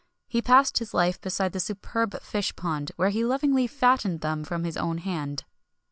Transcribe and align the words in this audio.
He 0.27 0.41
passed 0.41 0.79
his 0.79 0.95
life 0.95 1.21
beside 1.21 1.51
the 1.53 1.59
superb 1.59 2.19
fish 2.23 2.55
pond, 2.55 2.91
where 2.95 3.11
he 3.11 3.23
lovingly 3.23 3.67
fattened 3.67 4.21
them 4.21 4.43
from 4.43 4.63
his 4.63 4.75
own 4.75 4.97
hand. 4.97 5.43